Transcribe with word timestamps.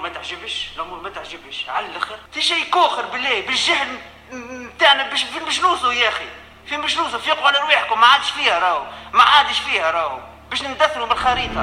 الأمور 0.00 0.12
ما 0.12 0.18
تعجبش 0.22 0.68
الأمور 0.76 1.00
ما 1.00 1.10
تعجبش. 1.10 1.64
على 1.68 1.86
الأخر 1.86 2.18
في 2.32 2.42
شيء 2.42 2.70
كوخر 2.70 3.06
بالله 3.06 3.40
بالجهل 3.40 3.88
نتاعنا 4.32 5.14
فين 5.14 5.44
باش 5.44 5.60
نوصلوا 5.60 5.92
يا 5.92 6.08
أخي. 6.08 6.24
فين 6.66 6.80
باش 6.80 6.96
نوصلوا 6.98 7.20
فيقوا 7.20 7.46
على 7.46 7.58
رواحكم 7.58 8.00
ما 8.00 8.06
عادش 8.06 8.30
فيها 8.30 8.58
راهو 8.58 8.84
ما 9.12 9.22
عادش 9.22 9.58
فيها 9.58 9.90
راهو. 9.90 10.20
باش 10.50 10.62
ندثروا 10.62 11.06
بالخريطه 11.06 11.62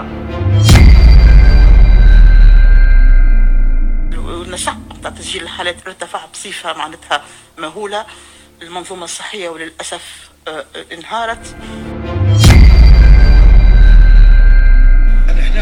النشاط 4.48 4.76
تاع 5.04 5.12
تسجيل 5.12 5.44
الحالات 5.44 5.88
ارتفع 5.88 6.26
بصفة 6.26 6.74
معناتها 6.74 7.24
مهولة. 7.58 8.06
المنظومة 8.62 9.04
الصحية 9.04 9.50
وللأسف 9.50 10.30
آه، 10.48 10.66
آه، 10.76 10.86
انهارت. 10.94 11.56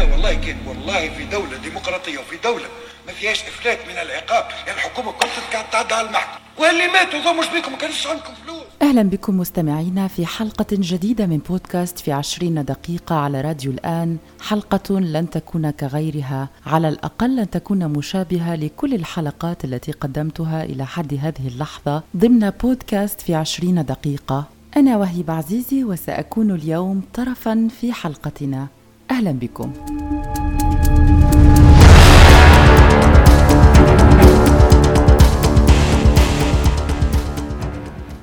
والله 0.02 0.34
كان 0.34 0.56
والله 0.66 1.08
في 1.08 1.24
دولة 1.24 1.56
ديمقراطية 1.56 2.18
وفي 2.18 2.36
دولة 2.44 2.66
ما 3.06 3.12
فيهاش 3.12 3.42
إفلات 3.42 3.78
من 3.88 3.92
العقاب. 3.92 4.44
يعني 4.66 4.78
الحكومة 4.78 5.10
قاعد 5.10 5.70
تعدى 5.70 5.94
على 5.94 6.08
المحكمة. 6.08 6.46
واللي 6.58 6.86
ماتوا 6.86 7.32
مش 7.32 7.46
بيكم 7.46 7.72
ما 7.72 7.78
كانش 7.78 8.06
عندكم 8.06 8.34
فلوس. 8.44 8.62
أهلا 8.82 9.02
بكم 9.02 9.38
مستمعينا 9.38 10.08
في 10.08 10.26
حلقة 10.26 10.66
جديدة 10.72 11.26
من 11.26 11.38
بودكاست 11.38 11.98
في 11.98 12.12
عشرين 12.12 12.64
دقيقة 12.64 13.16
على 13.16 13.40
راديو 13.40 13.70
الآن. 13.70 14.16
حلقة 14.40 15.00
لن 15.00 15.30
تكون 15.30 15.70
كغيرها. 15.70 16.48
على 16.66 16.88
الأقل 16.88 17.36
لن 17.36 17.50
تكون 17.50 17.88
مشابهة 17.88 18.54
لكل 18.54 18.94
الحلقات 18.94 19.64
التي 19.64 19.92
قدمتها 19.92 20.64
إلى 20.64 20.86
حد 20.86 21.14
هذه 21.14 21.48
اللحظة 21.48 22.02
ضمن 22.16 22.50
بودكاست 22.50 23.20
في 23.20 23.34
عشرين 23.34 23.84
دقيقة. 23.84 24.44
أنا 24.76 24.96
وهيب 24.96 25.30
عزيزي 25.30 25.84
وسأكون 25.84 26.50
اليوم 26.50 27.02
طرفا 27.14 27.68
في 27.80 27.92
حلقتنا. 27.92 28.66
أهلا 29.10 29.32
بكم. 29.32 29.72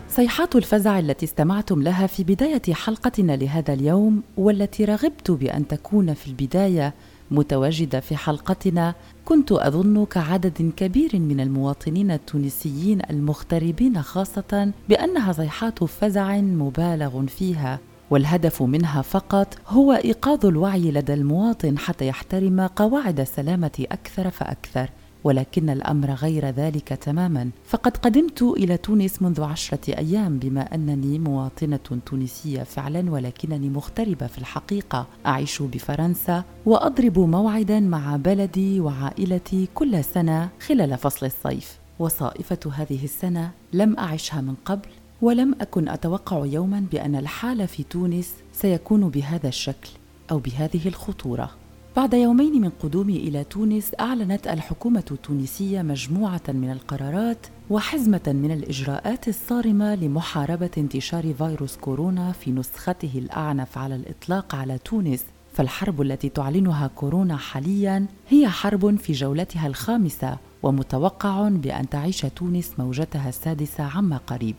صيحات 0.09 0.56
الفزع 0.56 1.00
التي 1.00 1.26
استمعتم 1.26 1.81
لها 1.81 2.08
في 2.08 2.23
بداية 2.23 2.73
حلقتنا 2.73 3.36
لهذا 3.36 3.73
اليوم 3.73 4.23
والتي 4.38 4.86
رغبت 4.86 5.31
بأن 5.31 5.67
تكون 5.67 6.14
في 6.14 6.28
البداية 6.28 6.94
متواجدة 7.31 8.00
في 8.00 8.16
حلقتنا 8.16 8.95
كنت 9.26 9.52
أظن 9.52 10.06
كعدد 10.06 10.72
كبير 10.78 11.09
من 11.14 11.39
المواطنين 11.39 12.11
التونسيين 12.11 13.00
المغتربين 13.09 14.02
خاصة 14.02 14.72
بأنها 14.89 15.34
صيحات 15.34 15.84
فزع 15.84 16.38
مبالغ 16.38 17.26
فيها. 17.26 17.80
والهدف 18.14 18.61
منها 18.61 19.02
فقط 19.02 19.58
هو 19.67 19.94
إيقاظ 19.94 20.45
الوعي 20.45 20.92
لدى 20.92 21.14
المواطن 21.14 21.78
حتى 21.78 22.08
يحترم 22.08 22.61
قواعد 22.61 23.20
السلامة 23.20 23.86
أكثر 23.92 24.30
فأكثر. 24.30 24.89
ولكن 25.23 25.70
الأمر 25.70 26.11
غير 26.11 26.45
ذلك 26.45 26.88
تماما. 26.88 27.50
فقد 27.66 27.97
قدمت 27.97 28.42
إلى 28.42 28.78
تونس 28.78 29.22
منذ 29.22 29.42
عشرة 29.42 29.97
أيام 29.97 30.39
بما 30.39 30.75
أنني 30.75 31.20
مواطنة 31.20 31.80
تونسية 32.05 32.64
فعلا 32.64 33.11
ولكنني 33.11 33.70
مغتربة 33.70 34.27
في 34.27 34.38
الحقيقة. 34.38 35.08
أعيش 35.25 35.61
بفرنسا 35.61 36.44
وأضرب 36.66 37.20
موعدا 37.20 37.80
مع 37.80 38.16
بلدي 38.16 38.80
وعائلتي 38.80 39.67
كل 39.75 40.03
سنة 40.03 40.50
خلال 40.67 40.98
فصل 40.98 41.25
الصيف. 41.25 41.80
وصائفة 42.00 42.59
هذه 42.73 43.03
السنة 43.03 43.52
لم 43.73 43.98
أعشها 44.00 44.42
من 44.42 44.55
قبل. 44.66 44.89
ولم 45.24 45.56
أكن 45.62 45.90
أتوقع 45.90 46.46
يوما 46.46 46.86
بأن 46.92 47.16
الحال 47.16 47.68
في 47.68 47.84
تونس 47.84 48.34
سيكون 48.54 49.10
بهذا 49.10 49.48
الشكل 49.48 49.90
أو 50.32 50.40
بهذه 50.40 50.88
الخطورة. 50.88 51.50
بعد 51.96 52.14
يومين 52.14 52.62
من 52.62 52.70
قدومي 52.70 53.18
إلى 53.18 53.44
تونس 53.44 53.92
أعلنت 54.00 54.48
الحكومة 54.48 55.04
التونسية 55.12 55.82
مجموعة 55.82 56.42
من 56.48 56.72
القرارات 56.72 57.48
وحزمة 57.70 58.22
من 58.28 58.52
الإجراءات 58.52 59.28
الصارمة 59.28 59.96
لمحاربة 59.96 60.70
انتشار 60.78 61.34
فيروس 61.34 61.78
كورونا 61.78 62.32
في 62.32 62.52
نسخته 62.52 63.12
الأعنف 63.16 63.78
على 63.78 63.95
الإطلاق 63.95 64.56
على 64.56 64.78
تونس. 64.78 65.23
فالحرب 65.54 66.02
التي 66.02 66.30
تعلنها 66.30 66.88
كورونا 66.88 67.38
حاليا 67.38 68.06
هي 68.30 68.50
حرب 68.50 68.95
في 68.95 69.14
جولتها 69.14 69.67
الخامسة 69.67 70.38
ومتوقع 70.64 71.50
بأن 71.50 71.89
تعيش 71.89 72.22
تونس 72.22 72.72
موجتها 72.80 73.30
السادسة 73.30 73.83
عما 73.83 74.17
قريب. 74.17 74.56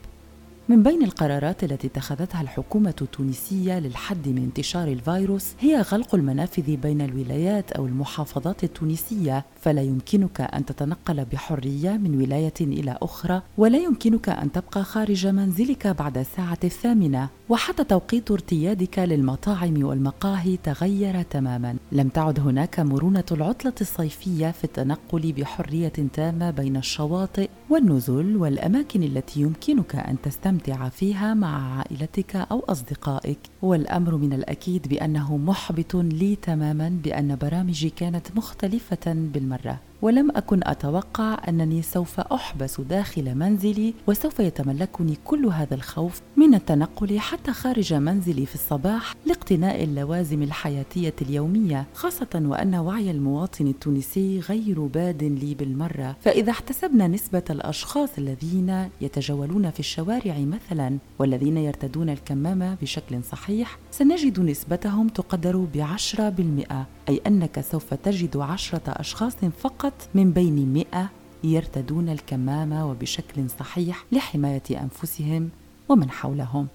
من 0.68 0.82
بين 0.82 1.02
القرارات 1.02 1.64
التي 1.64 1.86
اتخذتها 1.86 2.40
الحكومة 2.40 2.94
التونسية 3.02 3.78
للحد 3.78 4.28
من 4.28 4.38
انتشار 4.38 4.88
الفيروس 4.88 5.54
هي 5.60 5.80
غلق 5.80 6.14
المنافذ 6.14 6.76
بين 6.76 7.00
الولايات 7.00 7.72
أو 7.72 7.86
المحافظات 7.86 8.64
التونسية 8.64 9.44
فلا 9.60 9.82
يمكنك 9.82 10.40
أن 10.40 10.64
تتنقل 10.64 11.24
بحرية 11.24 11.90
من 11.90 12.22
ولاية 12.22 12.54
إلى 12.60 12.98
أخرى 13.02 13.42
ولا 13.58 13.78
يمكنك 13.78 14.28
أن 14.28 14.52
تبقى 14.52 14.84
خارج 14.84 15.26
منزلك 15.26 15.86
بعد 15.86 16.18
الساعة 16.18 16.58
الثامنة. 16.64 17.28
وحتى 17.48 17.84
توقيت 17.84 18.30
ارتيادك 18.30 18.98
للمطاعم 18.98 19.84
والمقاهي 19.84 20.56
تغير 20.56 21.22
تماما. 21.22 21.76
لم 21.92 22.08
تعد 22.08 22.40
هناك 22.40 22.80
مرونة 22.80 23.24
العطلة 23.32 23.74
الصيفية 23.80 24.50
في 24.50 24.64
التنقل 24.64 25.32
بحرية 25.32 25.92
تامة 26.12 26.50
بين 26.50 26.76
الشواطئ 26.76 27.48
والنزل 27.70 28.36
والأماكن 28.36 29.02
التي 29.02 29.40
يمكنك 29.40 29.96
أن 29.96 30.16
تستمتع 30.22 30.53
فيها 30.88 31.34
مع 31.34 31.78
عائلتك 31.78 32.36
أو 32.36 32.64
أصدقائك. 32.68 33.38
والأمر 33.62 34.16
من 34.16 34.32
الأكيد 34.32 34.88
بأنه 34.88 35.36
محبط 35.36 35.94
لي 35.94 36.36
تماما 36.36 36.88
بأن 37.04 37.36
برامجي 37.36 37.90
كانت 37.90 38.26
مختلفة 38.36 39.12
بالمرة. 39.12 39.80
ولم 40.04 40.30
أكن 40.36 40.60
أتوقع 40.64 41.38
أنني 41.48 41.82
سوف 41.82 42.20
أحبس 42.20 42.80
داخل 42.80 43.34
منزلي 43.34 43.94
وسوف 44.06 44.40
يتملكني 44.40 45.16
كل 45.24 45.46
هذا 45.46 45.74
الخوف 45.74 46.20
من 46.36 46.54
التنقل 46.54 47.18
حتى 47.18 47.52
خارج 47.52 47.94
منزلي 47.94 48.46
في 48.46 48.54
الصباح 48.54 49.14
لاقتناء 49.26 49.84
اللوازم 49.84 50.42
الحياتية 50.42 51.14
اليومية 51.22 51.86
خاصة 51.94 52.26
وأن 52.34 52.74
وعي 52.74 53.10
المواطن 53.10 53.66
التونسي 53.66 54.40
غير 54.40 54.80
باد 54.80 55.24
لي 55.24 55.54
بالمرة. 55.54 56.16
فإذا 56.20 56.50
احتسبنا 56.50 57.08
نسبة 57.08 57.44
الأشخاص 57.50 58.08
الذين 58.18 58.88
يتجولون 59.00 59.70
في 59.70 59.80
الشوارع 59.80 60.38
مثلا 60.38 60.98
والذين 61.18 61.56
يرتدون 61.56 62.10
الكمامة 62.10 62.74
بشكل 62.82 63.24
صحيح 63.24 63.78
سنجد 63.90 64.40
نسبتهم 64.40 65.08
تقدر 65.08 65.66
بعشرة 65.74 66.28
بالمئة. 66.28 66.86
أي 67.08 67.20
أنك 67.26 67.60
سوف 67.60 67.94
تجد 67.94 68.36
عشرة 68.36 68.82
أشخاص 68.86 69.36
فقط 69.60 69.92
من 70.14 70.30
بين 70.30 70.72
مئة 70.72 71.10
يرتدون 71.44 72.08
الكمامة 72.08 72.90
وبشكل 72.90 73.50
صحيح 73.50 74.04
لحماية 74.12 74.62
أنفسهم 74.70 75.48
ومن 75.88 76.10
حولهم. 76.10 76.66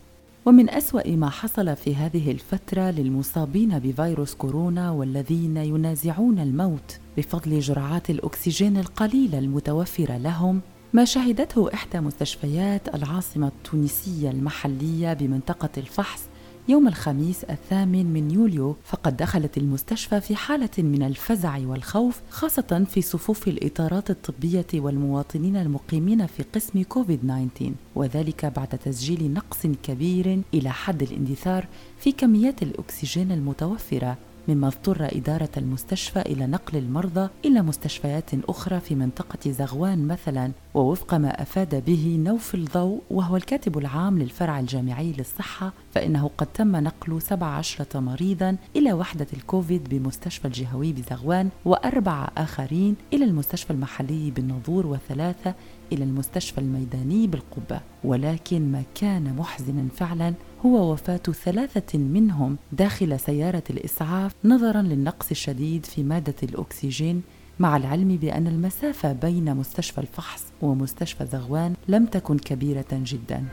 ومن 0.46 0.70
أسوأ 0.70 1.10
ما 1.16 1.30
حصل 1.30 1.76
في 1.76 1.96
هذه 1.96 2.32
الفترة 2.32 2.92
للمصابين 2.92 3.80
بفيروس 3.80 4.36
كورونا 4.36 4.92
والذين 4.92 5.58
ينازعون 5.58 6.40
الموت 6.40 7.00
بفضل 7.18 7.60
جرعات 7.60 8.10
الأكسجين 8.10 8.78
القليلة 8.78 9.40
المتوفرة 9.40 10.18
لهم 10.18 10.62
ما 10.94 11.06
شهدته 11.06 11.74
إحدى 11.74 12.00
مستشفيات 12.00 12.96
العاصمة 12.96 13.48
التونسية 13.48 14.32
المحلية 14.32 15.14
بمنطقة 15.14 15.70
الفحص 15.78 16.22
يوم 16.69 16.88
الخميس 16.88 17.44
الثامن 17.44 18.06
من 18.06 18.31
يوليو 18.31 18.75
فقد 18.84 19.18
دخلت 19.18 19.57
المستشفى 19.57 20.22
في 20.22 20.35
حالة 20.35 20.69
من 20.78 21.03
الفزع 21.03 21.57
والخوف 21.66 22.22
خاصة 22.30 22.85
في 22.90 23.02
صفوف 23.02 23.47
الإطارات 23.47 24.09
الطبية 24.09 24.66
والمواطنين 24.74 25.56
المقيمين 25.56 26.25
في 26.28 26.44
قسم 26.56 26.84
كوفيد 26.84 27.19
19 27.19 27.72
وذلك 27.96 28.46
بعد 28.46 28.68
تسجيل 28.68 29.34
نقص 29.34 29.68
كبير 29.84 30.41
إلى 30.53 30.69
حد 30.69 31.03
الاندثار 31.03 31.68
في 32.00 32.12
كميات 32.12 32.63
الأكسجين 32.63 33.31
المتوفرة. 33.31 34.18
مما 34.50 34.68
اضطر 34.68 35.08
إدارة 35.12 35.50
المستشفى 35.58 36.22
إلى 36.22 36.48
نقل 36.48 36.78
المرضى 36.78 37.30
إلى 37.46 37.62
مستشفيات 37.62 38.30
أخرى 38.50 38.80
في 38.80 38.96
منطقة 38.96 39.51
زغوان 39.51 40.07
مثلا 40.07 40.51
ووفق 40.74 41.13
ما 41.13 41.42
أفاد 41.42 41.86
به 41.86 42.19
نوف 42.25 42.56
الضوء 42.56 43.01
وهو 43.10 43.36
الكاتب 43.38 43.78
العام 43.78 44.19
للفرع 44.19 44.60
الجامعي 44.60 45.13
للصحة 45.18 45.74
فإنه 45.92 46.31
قد 46.38 46.48
تم 46.48 46.75
نقل 46.75 47.22
17 47.22 47.86
مريضا 48.00 48.57
إلى 48.75 48.94
وحدة 48.94 49.28
الكوفيد 49.34 49.90
بمستشفى 49.90 50.46
الجهوي 50.46 50.94
بزغوان 50.94 51.50
وأربعة 51.66 52.31
آخرين 52.38 52.96
إلى 53.13 53.25
المستشفى 53.25 53.72
المحلي 53.74 54.31
بالنظور 54.31 54.88
وثلاثة 54.88 55.54
إلى 55.91 56.03
المستشفى 56.03 56.57
الميداني 56.57 57.27
بالقبة 57.27 57.81
ولكن 58.03 58.71
ما 58.71 58.83
كان 58.95 59.36
محزنا 59.36 59.88
فعلا 59.95 60.33
هو 60.65 60.94
وفاة 60.94 61.18
ثلاثة 61.18 61.97
منهم 62.00 62.57
داخل 62.71 63.19
سيارة 63.19 63.63
الإسعاف 63.69 64.36
نظرا 64.44 64.81
للنقص 64.81 65.31
الشديد 65.31 65.86
في 65.86 66.03
مادة 66.03 66.36
الأكسجين 66.44 67.21
مع 67.59 67.77
العلم 67.77 68.15
بأن 68.18 68.47
المسافة 68.47 69.13
بين 69.13 69.56
مستشفى 69.56 70.01
الفحص 70.01 70.44
ومستشفى 70.62 71.25
زغوان 71.25 71.74
لم 71.88 72.06
تكن 72.06 72.38
كبيرة 72.38 72.86
جدا. 72.91 73.45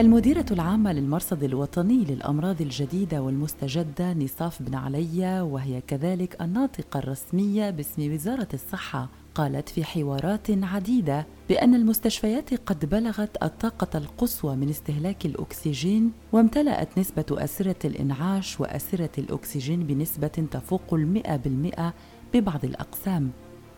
المديرة 0.00 0.44
العامة 0.50 0.92
للمرصد 0.92 1.44
الوطني 1.44 2.04
للأمراض 2.04 2.62
الجديدة 2.62 3.22
والمستجدة 3.22 4.12
نصاف 4.12 4.62
بن 4.62 4.74
عليا 4.74 5.42
وهي 5.42 5.80
كذلك 5.80 6.42
الناطقة 6.42 6.98
الرسمية 6.98 7.70
باسم 7.70 8.12
وزارة 8.14 8.48
الصحة 8.54 9.08
قالت 9.34 9.68
في 9.68 9.84
حوارات 9.84 10.46
عديدة 10.50 11.26
بأن 11.48 11.74
المستشفيات 11.74 12.54
قد 12.54 12.86
بلغت 12.86 13.42
الطاقة 13.42 13.98
القصوى 13.98 14.56
من 14.56 14.68
استهلاك 14.68 15.26
الأكسجين 15.26 16.12
وامتلأت 16.32 16.98
نسبة 16.98 17.26
أسرة 17.30 17.86
الإنعاش 17.86 18.60
وأسرة 18.60 19.10
الأكسجين 19.18 19.86
بنسبة 19.86 20.46
تفوق 20.50 20.94
المئة 20.94 21.36
بالمئة 21.36 21.94
ببعض 22.34 22.64
الأقسام. 22.64 23.30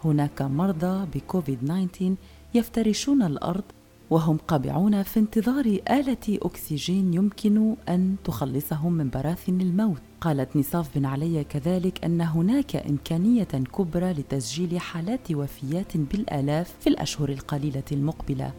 هناك 0.05 0.43
مرضى 0.43 1.07
بكوفيد 1.15 1.59
19 1.65 2.15
يفترشون 2.55 3.23
الأرض 3.23 3.65
وهم 4.13 4.37
قابعون 4.37 5.03
في 5.03 5.21
انتظار 5.21 5.65
آلة 5.91 6.39
أكسجين 6.43 7.15
يمكن 7.15 7.77
أن 7.89 8.17
تخلصهم 8.25 8.93
من 8.93 9.11
براثن 9.11 9.61
الموت. 9.61 10.03
قالت 10.21 10.57
نصاف 10.57 10.87
بن 10.95 11.07
علي 11.07 11.45
كذلك 11.45 12.05
أن 12.05 12.21
هناك 12.21 12.77
إمكانية 12.77 13.45
كبرى 13.45 14.13
لتسجيل 14.13 14.81
حالات 14.81 15.31
وفيات 15.31 15.97
بالآلاف 15.97 16.71
في 16.81 16.87
الأشهر 16.87 17.29
القليلة 17.29 17.83
المقبلة. 17.93 18.53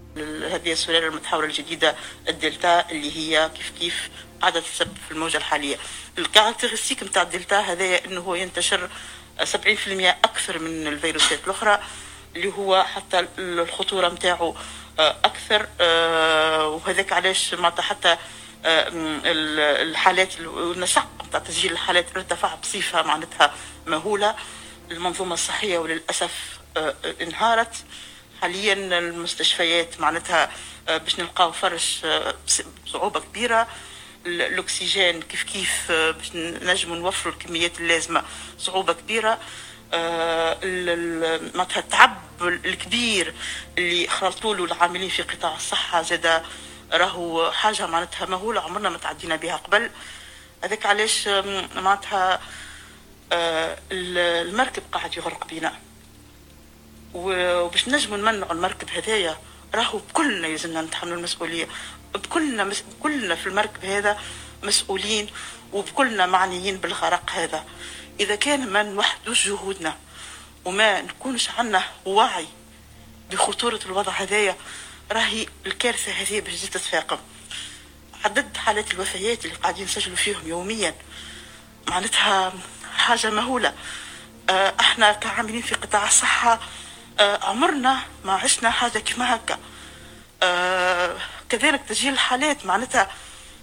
هذه 0.51 0.71
السلالة 0.71 1.07
المتحورة 1.07 1.45
الجديدة 1.45 1.95
الدلتا 2.29 2.91
اللي 2.91 3.17
هي 3.17 3.49
كيف 3.56 3.73
كيف 3.79 4.09
قاعدة 4.41 4.59
تسبب 4.59 4.95
في 5.07 5.11
الموجة 5.11 5.38
الحالية. 5.38 5.75
ال 6.18 6.23
caractéristique 6.23 7.03
نتاع 7.03 7.21
الدلتا 7.21 7.59
هذا 7.59 8.06
أنه 8.06 8.38
ينتشر 8.38 8.89
70% 9.44 9.47
أكثر 10.23 10.59
من 10.59 10.88
الفيروسات 10.88 11.39
الأخرى 11.45 11.79
اللي 12.35 12.53
هو 12.53 12.83
حتى 12.83 13.27
الخطورة 13.39 14.09
نتاعو. 14.09 14.56
أكثر 15.00 15.68
آه، 15.81 16.68
وهذاك 16.68 17.13
علاش 17.13 17.54
معناتها 17.54 17.81
حتى 17.84 18.18
آه، 18.66 18.92
الحالات 19.81 20.40
النسق 20.40 21.07
نتاع 21.28 21.40
تسجيل 21.40 21.72
الحالات 21.72 22.06
ارتفع 22.16 22.56
بصفة 22.56 23.01
معناتها 23.01 23.54
مهولة. 23.88 24.36
المنظومة 24.92 25.34
الصحية 25.34 25.78
وللأسف 25.78 26.60
انهارت. 27.22 27.75
حاليا 28.42 28.74
المستشفيات 28.74 30.01
معناتها 30.01 30.51
باش 30.88 31.19
نلقاو 31.19 31.51
فرش 31.51 32.06
بصعوبة 32.86 33.19
كبيرة. 33.19 33.68
الأكسجين 34.25 35.22
كيف 35.22 35.44
كيف 35.44 35.92
باش 35.92 36.31
نجموا 36.36 36.95
نوفروا 36.95 37.34
الكميات 37.34 37.80
اللازمة 37.80 38.24
صعوبة 38.60 38.94
كبيرة. 38.94 39.40
معناتها 41.54 41.80
التعب 41.80 42.18
الكبير 42.42 43.34
اللي 43.78 44.07
خلطوا 44.07 44.56
له 44.56 44.66
العاملين 44.66 45.10
في 45.10 45.22
قطاع 45.22 45.56
الصحة 45.56 46.01
زاد 46.01 46.44
راهو 46.94 47.51
حاجة 47.51 47.88
معناتها 47.88 48.25
مهوله 48.25 48.62
عمرنا 48.62 48.90
ما 48.90 48.98
تعدينا 48.98 49.36
بها. 49.36 49.56
قبل 49.56 49.90
هذاك 50.63 50.86
علاش 50.86 51.28
معناتها 51.75 52.40
آه، 53.31 53.78
المركب 53.92 54.84
قاعد 54.92 55.18
يغرق 55.18 55.48
بينا. 55.48 55.74
وباش 57.13 57.88
نجموا 57.88 58.18
نمنعوا 58.18 58.54
المركب 58.54 58.90
هذايا 58.90 59.38
راهو 59.75 59.98
بكلنا 59.98 60.48
يلزمنا 60.48 60.81
نتحملوا 60.81 61.18
المسؤولية. 61.18 61.68
بكلنا 62.13 62.63
مس... 62.63 62.84
كلنا 63.04 63.36
في 63.36 63.48
المركب 63.48 63.86
هذا 63.86 64.19
مسؤولين 64.63 65.28
وبكلنا 65.74 66.25
معنيين 66.25 66.78
بالغرق 66.78 67.31
هذا. 67.31 67.66
إذا 68.19 68.36
كان 68.36 68.69
ما 68.69 68.83
نوحدوش 68.83 69.48
جهودنا 69.48 69.98
وما 70.65 71.01
نكونش 71.01 71.50
عندنا 71.50 71.83
وعي 72.06 72.48
بخطورة 73.31 73.80
الوضع 73.86 74.12
هذايا 74.12 74.56
راهي 75.12 75.48
الكارثة 75.65 76.12
هذه 76.12 76.39
باش 76.39 76.62
تتفاقم. 76.62 77.18
عدد 78.25 78.57
حالات 78.57 78.94
الوفيات 78.94 79.45
اللي 79.45 79.56
قاعدين 79.56 79.83
نسجلوا 79.86 80.15
فيهم 80.15 80.48
يوميا 80.48 80.95
معناتها 81.88 82.54
حاجة 82.98 83.30
مهولة. 83.30 83.74
آه، 84.50 84.74
إحنا 84.80 85.13
كعاملين 85.13 85.62
في 85.62 85.75
قطاع 85.75 86.07
الصحة 86.07 86.59
آه، 87.19 87.45
عمرنا 87.45 88.00
ما 88.25 88.33
عشنا 88.33 88.69
حاجة 88.69 89.00
كما 89.00 89.36
هكا. 89.36 89.59
آه، 90.44 91.18
كذلك 91.50 91.81
تسجيل 91.89 92.13
الحالات 92.13 92.66
معناتها 92.66 93.12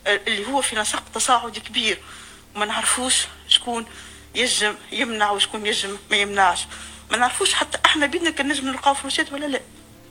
اللي 0.06 0.46
هو 0.46 0.62
في 0.62 0.76
نسق 0.76 1.02
تصاعدي 1.14 1.60
كبير. 1.60 2.02
وما 2.54 2.66
نعرفوش 2.66 3.26
شكون 3.48 3.86
يجم 4.34 4.74
يمنع 4.92 5.30
وشكون 5.30 5.66
يجم 5.66 5.96
ما 6.10 6.16
يمنعش. 6.16 6.66
ما 7.10 7.16
نعرفوش 7.16 7.54
حتى 7.54 7.78
إحنا 7.84 8.06
بيدنا 8.06 8.30
كان 8.30 8.48
نجم 8.48 8.68
نلقاو 8.68 8.94
فلوسات 8.94 9.32
ولا 9.32 9.46
لا. 9.46 9.60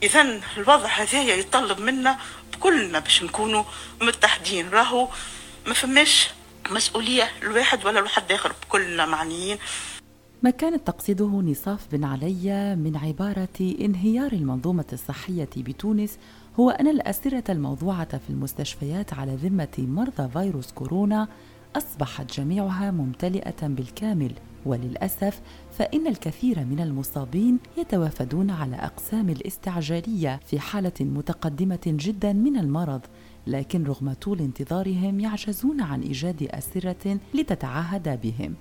اذا 0.04 0.42
الوضع 0.58 0.88
هذايا 0.88 1.36
يتطلب 1.36 1.80
منا 1.80 2.18
كلنا 2.60 3.00
باش 3.00 3.24
نكونوا 3.24 3.64
متحدين. 4.02 4.70
راهو 4.70 5.08
ما 5.68 5.74
فماش 5.74 6.30
مسؤولية 6.72 7.32
الواحد 7.42 7.86
ولا 7.86 8.00
الواحد 8.00 8.32
آخر 8.32 8.56
كلنا 8.70 9.06
معنيين. 9.06 9.58
ما 10.44 10.50
كانت 10.50 10.88
تقصده 10.88 11.26
نصاف 11.26 11.80
بن 11.92 12.04
علي 12.04 12.76
من 12.76 12.98
عبارة 12.98 13.76
انهيار 13.82 14.32
المنظومة 14.32 14.86
الصحية 14.94 15.50
بتونس 15.58 16.18
هو 16.60 16.70
أن 16.70 16.88
الأسرة 16.88 17.44
الموضوعة 17.50 18.18
في 18.18 18.30
المستشفيات 18.30 19.14
على 19.14 19.36
ذمة 19.36 19.78
مرضى 19.78 20.30
فيروس 20.34 20.72
كورونا 20.72 21.28
أصبحت 21.76 22.40
جميعها 22.40 22.92
ممتلئة 22.92 23.68
بالكامل 23.68 24.32
وللأسف 24.66 25.42
فإن 25.72 26.08
الكثير 26.08 26.66
من 26.66 26.80
المصابين 26.80 27.60
يتوافدون 27.78 28.50
على 28.50 28.76
أقسام 28.76 29.30
الاستعجالية 29.30 30.40
في 30.46 30.60
حالة 30.60 30.94
متقدمة 31.02 31.80
جدا 31.86 32.34
من 32.34 32.58
المرض 32.58 33.02
لكن 33.48 33.84
رغم 33.84 34.14
طول 34.14 34.40
انتظارهم 34.40 35.20
يعجزون 35.20 35.82
عن 35.82 36.02
إيجاد 36.02 36.44
أسرة 36.44 37.20
لتتعهد 37.34 38.22
بهم. 38.22 38.56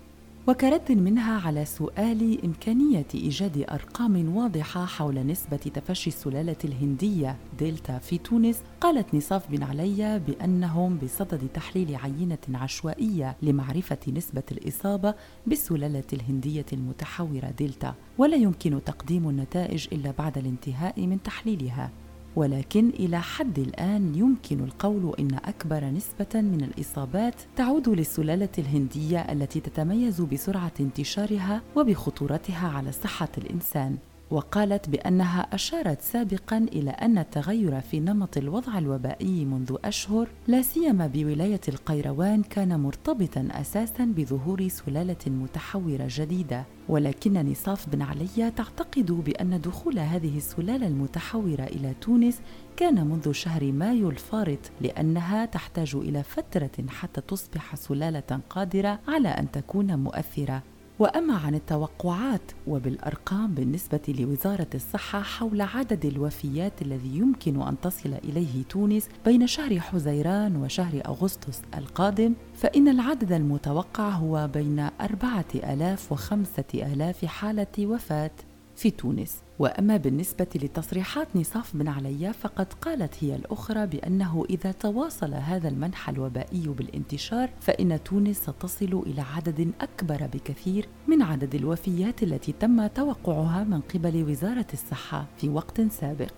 وكرد 0.49 0.93
منها 0.93 1.41
على 1.41 1.65
سؤال 1.65 2.45
إمكانية 2.45 3.07
إيجاد 3.15 3.65
أرقام 3.71 4.37
واضحة 4.37 4.85
حول 4.85 5.27
نسبة 5.27 5.57
تفشي 5.57 6.11
السلالة 6.11 6.57
الهندية 6.65 7.37
دلتا 7.61 7.99
في 7.99 8.19
تونس. 8.19 8.63
قالت 8.81 9.15
نصاف 9.15 9.51
بن 9.51 9.63
علي 9.63 10.19
بأنهم 10.27 10.99
بصدد 10.99 11.49
تحليل 11.55 11.97
عينة 11.97 12.39
عشوائية 12.55 13.37
لمعرفة 13.43 13.99
نسبة 14.09 14.43
الإصابة 14.53 15.15
بالسلالة 15.47 16.05
الهندية 16.13 16.67
المتحورة 16.73 17.55
دلتا 17.61 17.95
ولا 18.19 18.37
يمكن 18.37 18.81
تقديم 18.85 19.29
النتائج 19.29 19.87
إلا 19.93 20.11
بعد 20.19 20.39
الانتهاء 20.39 21.07
من 21.07 21.23
تحليلها. 21.23 21.91
ولكن 22.39 22.89
إلى 22.89 23.21
حد 23.21 23.59
الآن 23.59 24.15
يمكن 24.15 24.65
القول 24.65 25.15
إن 25.19 25.35
أكبر 25.35 25.85
نسبة 25.85 26.41
من 26.41 26.65
الإصابات 26.65 27.35
تعود 27.57 27.89
للسلالة 27.89 28.49
الهندية 28.59 29.21
التي 29.21 29.61
تتميز 29.61 30.21
بسرعة 30.21 30.73
انتشارها 30.81 31.63
وبخطورتها 31.77 32.69
على 32.69 32.93
صحة 32.93 33.29
الإنسان. 33.39 33.97
وقالت 34.31 34.89
بأنها 34.89 35.41
أشارت 35.53 36.03
سابقا 36.03 36.59
إلى 36.59 36.91
أن 36.91 37.19
التغير 37.19 37.81
في 37.81 38.01
نمط 38.01 38.37
الوضع 38.37 38.79
الوبائي 38.79 39.45
منذ 39.45 39.77
أشهر 39.85 40.29
لا 40.49 40.63
سيما 40.63 41.07
بولاية 41.07 41.61
القيروان 41.69 42.43
كان 42.43 42.81
مرتبطا 42.81 43.49
أساسا 43.51 44.05
بظهور 44.05 44.69
سلالة 44.69 45.17
متحورة 45.27 46.07
جديدة. 46.09 46.65
ولكن 46.89 47.51
نصاف 47.51 47.89
بن 47.89 48.03
علي 48.03 48.51
تعتقد 48.51 49.13
بأن 49.13 49.61
دخول 49.61 49.99
هذه 49.99 50.37
السلالة 50.37 50.87
المتحورة 50.87 51.65
إلى 51.65 51.95
تونس 52.01 52.41
كان 52.77 53.07
منذ 53.07 53.33
شهر 53.33 53.73
مايو 53.73 54.11
الفارط 54.11 54.71
لأنها 54.81 55.47
تحتاج 55.47 55.95
إلى 55.95 56.23
فترة 56.23 56.87
حتى 56.89 57.21
تصبح 57.21 57.75
سلالة 57.75 58.41
قادرة 58.51 58.99
على 59.09 59.29
أن 59.29 59.51
تكون 59.51 59.99
مؤثرة. 59.99 60.63
وأما 60.99 61.37
عن 61.37 61.55
التوقعات 61.55 62.41
وبالأرقام 62.67 63.55
بالنسبة 63.55 64.01
لوزارة 64.09 64.67
الصحة 64.75 65.23
حول 65.23 65.61
عدد 65.61 66.05
الوفيات 66.05 66.83
الذي 66.83 67.17
يمكن 67.17 67.63
أن 67.63 67.81
تصل 67.81 68.15
إليه 68.25 68.63
تونس 68.69 69.09
بين 69.25 69.47
شهر 69.47 69.81
حزيران 69.81 70.57
وشهر 70.57 71.03
أغسطس 71.07 71.63
القادم 71.79 72.35
فإن 72.55 72.89
العدد 72.89 73.33
المتوقع 73.33 74.09
هو 74.09 74.49
بين 74.55 74.89
أربعة 75.01 75.45
آلاف 75.55 76.13
وخمسة 76.13 76.65
آلاف 76.75 77.25
حالة 77.25 77.67
وفاة. 77.79 78.31
في 78.79 78.91
تونس. 78.91 79.43
وأما 79.59 79.97
بالنسبة 79.97 80.47
لتصريحات 80.55 81.29
نصاف 81.35 81.77
بن 81.77 81.89
عليا 81.89 82.33
فقد 82.33 82.73
قالت 82.73 83.25
هي 83.25 83.37
الأخرى 83.37 83.87
بأنه 83.87 84.45
إذا 84.51 84.73
تواصل 84.73 85.35
هذا 85.35 85.69
المنحى 85.69 86.13
الوبائي 86.13 86.69
بالانتشار 86.69 87.51
فإن 87.61 88.05
تونس 88.05 88.37
ستصل 88.37 89.03
إلى 89.07 89.25
عدد 89.37 89.73
أكبر 89.81 90.27
بكثير 90.33 90.89
من 91.09 91.23
عدد 91.23 91.55
الوفيات 91.55 92.23
التي 92.23 92.53
تم 92.53 92.87
توقعها 92.87 93.65
من 93.65 93.81
قبل 93.81 94.25
وزارة 94.31 94.67
الصحة 94.73 95.27
في 95.39 95.49
وقت 95.49 95.81
سابق. 95.81 96.33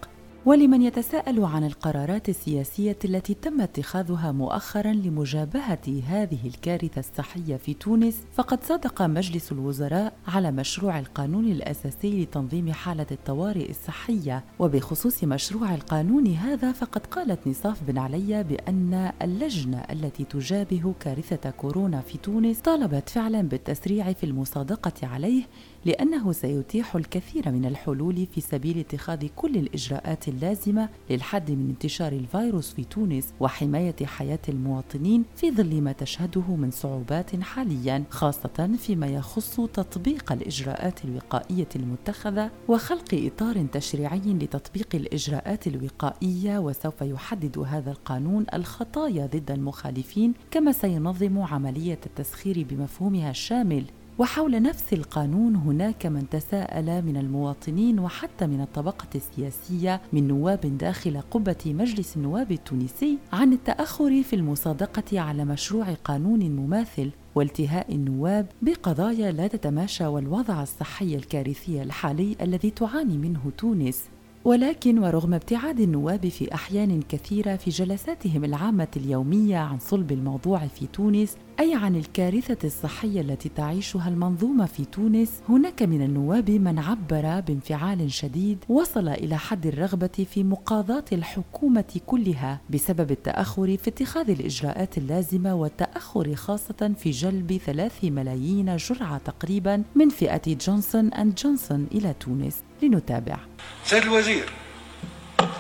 ولمن 0.47 0.83
يتساءل 0.83 1.45
عن 1.45 1.65
القرارات 1.65 2.29
السياسية 2.29 2.99
التي 3.05 3.35
تم 3.35 3.61
اتخاذها 3.61 4.33
مؤخرا 4.33 4.93
لمجابهة 4.93 6.03
هذه 6.09 6.39
الكارثة 6.47 6.99
الصحية 6.99 7.57
في 7.57 7.75
تونس 7.75 8.17
فقد 8.33 8.65
صادق 8.65 9.03
مجلس 9.03 9.53
الوزراء 9.53 10.13
على 10.29 10.51
مشروع 10.51 10.99
القانون 10.99 11.45
الأساسي 11.45 12.23
لتنظيم 12.23 12.73
حالة 12.73 13.07
الطوارئ 13.11 13.71
الصحية. 13.71 14.45
وبخصوص 14.59 15.25
مشروع 15.25 15.75
القانون 15.75 16.27
هذا 16.27 16.73
فقد 16.73 17.07
قالت 17.07 17.47
نصاف 17.47 17.83
بن 17.83 17.99
علي 17.99 18.43
بأن 18.43 19.13
اللجنة 19.23 19.79
التي 19.91 20.25
تجابه 20.25 20.95
كارثة 21.01 21.51
كورونا 21.51 22.01
في 22.01 22.19
تونس 22.19 22.61
طالبت 22.61 23.09
فعلا 23.09 23.43
بالتسريع 23.43 24.13
في 24.13 24.25
المصادقة 24.25 25.09
عليه 25.09 25.43
لأنه 25.85 26.33
سيتيح 26.33 26.97
الكثير 26.97 27.51
من 27.51 27.65
الحلول 27.65 28.27
في 28.35 28.41
سبيل 28.41 28.79
اتخاذ 28.79 29.27
كل 29.37 29.57
الإجراءات 29.57 30.29
اللازمة 30.29 30.89
للحد 31.11 31.51
من 31.51 31.69
انتشار 31.71 32.13
الفيروس 32.13 32.73
في 32.73 32.85
تونس 32.85 33.35
وحماية 33.41 33.97
حياة 34.05 34.39
المواطنين 34.49 35.25
في 35.37 35.51
ظل 35.51 35.81
ما 35.81 35.93
تشهده 35.93 36.57
من 36.57 36.71
صعوبات 36.71 37.41
حاليا 37.43 38.05
خاصة 38.11 38.71
فيما 38.79 39.07
يخص 39.07 39.57
تطبيق 39.57 40.33
الإجراءات 40.33 41.05
الوقائية 41.05 41.69
المتخذة 41.77 42.51
وخلق 42.69 43.09
إطار 43.13 43.67
تشريعي 43.67 44.19
لتطبيق 44.19 44.89
الإجراءات 44.95 45.67
الوقائية 45.67 46.59
وسوف 46.59 47.03
يحدد 47.03 47.59
هذا 47.59 47.91
القانون 47.91 48.47
الخطايا 48.55 49.27
ضد 49.27 49.51
المخالفين 49.51 50.35
كما 50.51 50.73
سينظم 50.73 51.39
عملية 51.39 51.99
التسخير 52.07 52.67
بمفهومها 52.71 53.31
الشامل 53.31 53.85
وحول 54.21 54.63
نفس 54.63 54.93
القانون 54.93 55.57
هناك 55.57 56.07
من 56.07 56.29
تساءل 56.29 57.03
من 57.03 57.17
المواطنين 57.17 57.99
وحتى 57.99 58.47
من 58.47 58.61
الطبقة 58.61 59.09
السياسية 59.15 60.01
من 60.13 60.29
نواب 60.29 60.79
داخل 60.79 61.21
قبة 61.31 61.57
مجلس 61.67 62.17
النواب 62.17 62.53
التونسي 62.53 63.19
عن 63.33 63.53
التأخر 63.53 64.23
في 64.23 64.37
المصادقة 64.37 65.21
على 65.21 65.45
مشروع 65.45 65.95
قانون 66.05 66.51
مماثل 66.51 67.11
والتهاء 67.35 67.95
النواب 67.95 68.47
بقضايا 68.63 69.33
لا 69.33 69.47
تتماشى 69.47 70.07
والوضع 70.07 70.63
الصحي 70.63 71.15
الكارثي 71.15 71.83
الحالي 71.83 72.37
الذي 72.41 72.71
تعاني 72.71 73.19
منه 73.19 73.41
تونس. 73.59 74.10
ولكن 74.45 74.99
ورغم 74.99 75.35
ابتعاد 75.35 75.81
النواب 75.81 76.29
في 76.29 76.55
أحيان 76.55 77.03
كثيرة 77.09 77.57
في 77.57 77.71
جلساتهم 77.71 78.45
العامة 78.45 78.89
اليومية 78.97 79.59
عن 79.59 79.79
صلب 79.79 80.13
الموضوع 80.13 80.67
في 80.67 80.87
تونس 80.87 81.37
أي 81.61 81.75
عن 81.75 81.97
الكارثة 81.97 82.67
الصحية 82.67 83.21
التي 83.21 83.49
تعيشها 83.49 84.09
المنظومة 84.09 84.67
في 84.67 84.85
تونس 84.85 85.33
هناك 85.49 85.83
من 85.83 86.03
النواب 86.03 86.51
من 86.51 86.79
عبر 86.79 87.41
بانفعال 87.41 88.13
شديد 88.13 88.59
وصل 88.69 89.09
إلى 89.09 89.39
حد 89.39 89.67
الرغبة 89.67 90.27
في 90.31 90.45
مقاضاة 90.45 91.05
الحكومة 91.13 92.01
كلها 92.07 92.61
بسبب 92.71 93.11
التأخر 93.11 93.77
في 93.77 93.91
اتخاذ 93.91 94.31
الإجراءات 94.31 94.99
اللازمة 94.99 95.55
والتأخر 95.55 96.35
خاصة 96.35 96.93
في 96.99 97.11
جلب 97.11 97.61
ثلاث 97.67 98.05
ملايين 98.05 98.77
جرعة 98.77 99.19
تقريبا 99.19 99.83
من 99.95 100.09
فئة 100.09 100.55
جونسون 100.55 101.13
أند 101.13 101.35
جونسون 101.35 101.87
إلى 101.93 102.15
تونس. 102.21 102.63
لنتابع. 102.83 103.50
سيد 103.87 104.03
الوزير 104.03 104.51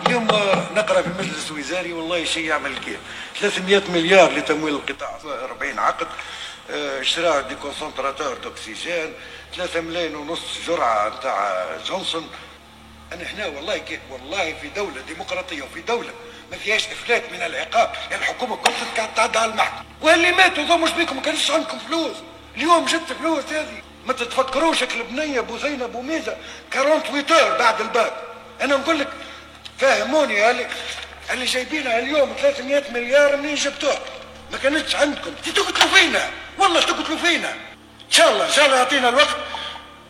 اليوم 0.07 0.25
نقرأ 0.75 1.03
في 1.03 1.09
المجلس 1.09 1.51
الوزاري 1.51 1.93
والله 1.93 2.25
شيء 2.25 2.45
يعمل 2.45 2.79
كيف. 2.79 2.99
300 3.41 3.83
مليار 3.89 4.33
لتمويل 4.33 4.75
القطاع 4.75 5.19
40 5.25 5.79
عقد 5.79 6.07
آه، 6.71 7.03
شراء 7.03 7.41
des 7.41 7.55
concentrateurs 7.55 8.35
d'oxygène 8.35 9.13
3 9.57 9.81
ملايين 9.81 10.17
ونص 10.17 10.41
جرعة 10.67 11.09
نتاع 11.19 11.67
جونسون. 11.87 12.29
أنا 13.13 13.23
هنا 13.23 13.47
والله 13.47 13.79
كيف 13.79 14.01
والله 14.11 14.55
في 14.63 14.69
دولة 14.69 15.01
ديمقراطية 15.09 15.63
وفي 15.63 15.81
دولة 15.81 16.11
ما 16.53 16.57
فيهاش 16.57 16.87
إفلات 16.87 17.33
من 17.33 17.43
العقاب 17.43 17.93
الحكومة 18.13 18.57
كنت 18.57 18.75
قاعد 18.97 19.15
تعدى 19.15 19.39
على 19.39 19.51
المحكمة. 19.53 19.85
واللي 20.01 20.33
ماتوا 20.33 20.65
ذو 20.65 20.77
مش 20.77 20.91
بيكم 20.91 21.17
ما 21.17 21.23
كانش 21.23 21.51
عندكم 21.51 21.79
فلوس. 21.79 22.17
اليوم 22.57 22.85
جبت 22.85 23.13
فلوس 23.13 23.45
هذه. 23.45 23.83
ما 24.07 24.13
تتفكروش 24.13 24.83
البنيه 24.83 25.39
أبو 25.39 25.59
زينب 25.59 25.83
ابو 25.83 26.03
ميزه 26.03 26.37
48 26.73 27.59
بعد 27.59 27.81
الباب. 27.81 28.13
أنا 28.63 28.77
نقول 28.77 28.99
لك 28.99 29.09
فهموني 29.79 30.51
اللي 30.51 30.67
اللي 31.33 31.45
جايبينها 31.45 31.99
اليوم 31.99 32.35
300 32.43 32.85
مليار 32.91 33.37
منين 33.37 33.55
جبتوها؟ 33.55 33.99
ما 34.53 34.59
كانتش 34.59 34.97
عندكم. 34.97 35.31
تقتلوا 35.45 35.89
فينا. 35.95 36.31
والله 36.59 36.81
تقتلوا 36.81 37.19
فينا. 37.19 37.51
إن 37.51 38.11
شاء 38.11 38.33
الله 38.33 38.47
إن 38.47 38.53
شاء 38.53 38.67
الله 38.67 38.77
يعطينا 38.77 39.09
الوقت. 39.09 39.37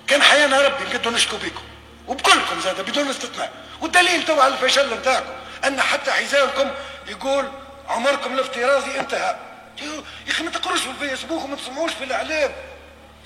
كان 0.06 0.22
حيانا 0.22 0.60
ربي 0.60 0.84
نقدروا 0.84 1.14
نشكو 1.14 1.36
بكم 1.36 1.62
وبكلكم 2.08 2.60
زاد 2.64 2.80
بدون 2.80 3.08
استثناء. 3.08 3.52
والدليل 3.80 4.24
تو 4.24 4.40
على 4.40 4.54
الفشل 4.54 4.94
نتاعكم 4.94 5.32
أن 5.66 5.80
حتى 5.80 6.12
حزامكم 6.12 6.70
يقول 7.08 7.44
عمركم 7.88 8.34
الافتراضي 8.34 9.00
انتهى. 9.00 9.36
يا 9.82 10.30
أخي 10.30 10.42
ما 10.42 10.50
تقروش 10.50 10.80
في 10.80 10.90
الفيسبوك 10.90 11.44
وما 11.44 11.56
تسمعوش 11.56 11.92
في 11.92 12.04
الإعلام. 12.04 12.52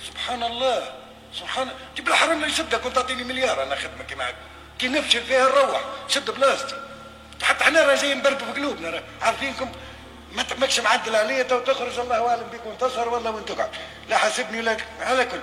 سبحان 0.07 0.43
الله 0.43 0.93
سبحان 1.35 1.69
جيب 1.97 2.09
الحرام 2.09 2.33
اللي 2.33 2.47
يشدك 2.47 2.81
كنت 2.81 2.97
تعطيني 2.97 3.25
مليار 3.25 3.63
أنا 3.63 3.75
خدمه 3.75 4.03
كي 4.09 4.15
معك. 4.15 4.35
كي 4.79 4.89
نفشل 4.89 5.23
فيها 5.23 5.49
نروح 5.49 5.81
شد 6.09 6.31
بلاستي. 6.31 6.77
حتى 7.43 7.65
إحنا 7.65 7.83
راه 7.83 7.95
جايين 7.95 8.19
نبردوا 8.19 8.47
في 8.47 8.61
قلوبنا 8.61 9.03
عارفينكم؟ 9.23 9.73
ما 10.33 10.43
تمكش 10.43 10.81
معدل 10.81 11.17
عليا 11.17 11.43
تو 11.43 11.59
تخرج 11.59 11.99
الله 11.99 12.29
اعلم 12.29 12.47
بك 12.53 12.67
وانتصر 12.67 13.09
والله 13.09 13.41
تقعد 13.41 13.71
لا 14.09 14.17
حاسبني 14.17 14.59
ولا 14.59 14.77
على 15.01 15.25
كل. 15.25 15.41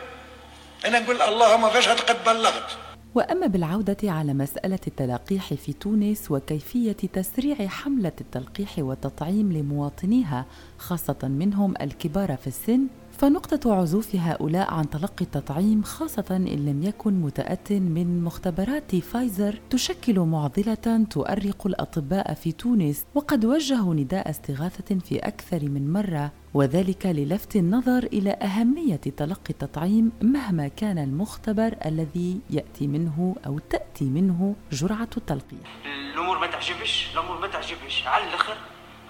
أنا 0.86 1.00
نقول 1.00 1.22
اللهم 1.22 1.70
فاشهد 1.70 2.00
قد 2.00 2.24
بلغت 2.24 2.78
وأما 3.16 3.48
بالعودة 3.48 4.12
على 4.12 4.34
مسألة 4.34 4.80
التلقيح 4.88 5.54
في 5.54 5.74
تونس 5.74 6.32
وكيفية 6.32 6.92
تسريع 6.92 7.56
حملة 7.68 8.12
التلقيح 8.22 8.80
والتطعيم 8.80 9.52
لمواطنيها 9.52 10.46
خاصة 10.78 11.18
منهم 11.24 11.74
الكبار 11.82 12.38
في 12.38 12.48
السن 12.48 12.88
فنقطة 13.22 13.74
عزوف 13.74 14.16
هؤلاء 14.16 14.74
عن 14.74 14.90
تلقي 14.90 15.26
التطعيم 15.26 15.84
خاصة 15.84 16.26
إن 16.32 16.66
لم 16.66 16.84
يكن 16.84 17.14
متأت 17.14 17.72
من 17.72 18.24
مختبرات 18.24 18.96
فايزر 18.96 19.60
تشكل 19.70 20.20
معضلة 20.20 21.06
تؤرق 21.10 21.68
الأطباء 21.68 22.34
في 22.34 22.52
تونس 22.52 23.06
وقد 23.16 23.46
وجهوا 23.46 23.94
نداء 23.94 24.30
استغاثة 24.30 25.00
في 25.00 25.20
أكثر 25.20 25.60
من 25.64 25.94
مرة 25.94 26.32
وذلك 26.54 27.06
للفت 27.06 27.56
النظر 27.56 28.04
إلى 28.04 28.32
أهمية 28.32 28.96
تلقي 28.96 29.50
التطعيم 29.50 30.12
مهما 30.22 30.68
كان 30.68 30.98
المختبر 30.98 31.76
الذي 31.86 32.40
يأتي 32.50 32.88
منه 32.88 33.36
أو 33.46 33.60
تأتي 33.60 34.06
منه 34.06 34.56
جرعة 34.72 35.10
التلقيح. 35.18 35.86
الأمور 36.14 36.40
ما 36.40 36.48
تعجبش 36.48 37.10
الأمور 37.14 37.42
ما 37.42 37.48
تعجبش 37.48 38.08
على 38.08 38.24
الآخر 38.24 38.58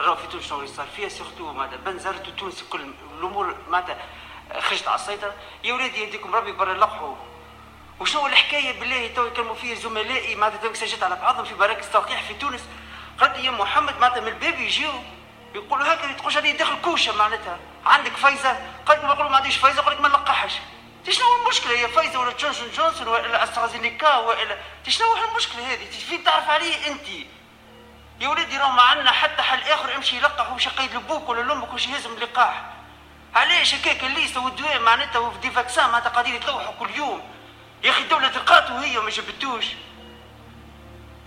راهو 0.01 0.15
في 0.15 0.27
تونس 0.27 0.49
شنو 0.49 0.65
صار 0.65 0.87
فيها 0.95 1.09
surtout 1.09 1.53
معناتها 1.53 1.77
بنزرت 1.77 2.29
تونس 2.29 2.63
كل 2.63 2.93
الأمور 3.17 3.55
معناتها 3.69 3.97
خرجت 4.59 4.87
على 4.87 4.95
السيطرة. 4.95 5.33
يا 5.63 5.73
ولادي 5.73 6.01
يهديكم 6.03 6.35
ربي 6.35 6.51
برا 6.51 6.73
لقحوا 6.73 7.15
وشنو 7.99 8.27
الحكاية 8.27 8.79
بالله 8.79 9.07
تو 9.07 9.25
يكلموا 9.25 9.55
فيا 9.55 9.75
زملائي 9.75 10.35
معناتها 10.35 10.73
سجلت 10.73 11.03
على 11.03 11.15
بعضهم 11.15 11.45
في 11.45 11.55
مراكز 11.55 11.89
تلقيح 11.89 12.23
في 12.23 12.33
تونس. 12.33 12.61
قالت 13.19 13.37
يا 13.37 13.51
محمد 13.51 13.99
معناتها 13.99 14.21
من 14.21 14.27
الباب 14.27 14.59
يجيو؟ 14.59 14.91
يقولوا 15.55 15.93
هكا 15.93 16.13
تخش 16.13 16.37
عليه 16.37 16.57
داخل 16.57 16.81
كوشة 16.81 17.15
معناتها. 17.15 17.59
عندك 17.85 18.17
فايزر؟ 18.17 18.57
قالت 18.85 19.03
ما 19.03 19.29
ما 19.29 19.35
عنديش 19.35 19.57
فايزر 19.57 19.81
قالت 19.81 20.01
ما 20.01 20.07
نلقحش. 20.07 20.53
شنو 21.09 21.25
المشكلة؟ 21.43 21.79
هي 21.79 21.87
فايزر 21.87 22.19
ولا 22.19 22.31
جونسون 22.31 22.71
جونسون 22.71 23.07
ولا 23.07 23.43
استرازينيكا 23.43 24.17
ولا 24.17 24.57
شنو 24.87 25.05
المشكلة 25.31 25.73
هذه؟ 25.73 25.89
فين 26.09 26.23
تعرف 26.23 26.49
عليه 26.49 26.87
انت؟ 26.87 27.07
يا 28.21 28.27
ولدي 28.27 28.57
راه 28.57 28.71
ما 28.71 28.81
عندنا 28.81 29.11
حتى 29.11 29.41
حل 29.41 29.63
آخر 29.63 29.95
امشي 29.95 30.17
يلقح 30.17 30.51
ومشي 30.51 30.69
قيد 30.69 30.95
لبوك 30.95 31.29
ولا 31.29 31.41
لامك 31.41 31.73
وش 31.73 31.87
يهزم 31.87 32.13
اللقاح. 32.13 32.61
علاش 33.35 33.75
هكاك 33.75 34.03
الليسته 34.03 34.45
والدواء 34.45 34.79
معناتها 34.79 35.19
وفي 35.19 35.37
دي 35.39 35.51
فاكسان 35.51 35.89
معناتها 35.89 36.09
قاعدين 36.09 36.35
يتلوحوا 36.35 36.73
كل 36.79 36.95
يوم. 36.95 37.21
يا 37.83 37.91
أخي 37.91 38.01
الدولة 38.01 38.27
تلقاتو 38.27 38.77
هي 38.77 38.99
ما 38.99 39.09
جبتوش. 39.09 39.65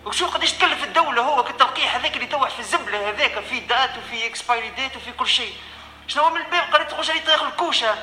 وشو 0.04 0.26
قداش 0.26 0.52
تكلف 0.52 0.84
الدولة 0.84 1.22
هو 1.22 1.44
كالتلقيح 1.44 1.94
هذاك 1.94 2.16
اللي 2.16 2.26
توح 2.26 2.50
في 2.50 2.58
الزبلة 2.58 3.08
هذاك 3.08 3.40
في 3.40 3.60
دات 3.60 3.90
وفي 3.98 4.26
اكسبايري 4.26 4.68
ديت 4.68 4.96
وفي 4.96 5.12
كل 5.12 5.28
شيء. 5.28 5.54
شنو 6.08 6.30
من 6.30 6.40
الباب؟ 6.40 6.74
قريت 6.74 6.90
تخش 6.90 7.10
عليه 7.10 7.20
تاخذ 7.20 7.46
الكوشة. 7.46 7.94